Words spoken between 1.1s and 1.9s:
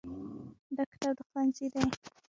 د ښوونځي دی.